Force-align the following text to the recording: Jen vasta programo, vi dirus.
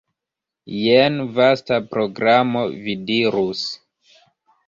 Jen 0.75 1.19
vasta 1.35 1.77
programo, 1.91 2.63
vi 2.87 2.95
dirus. 3.11 3.61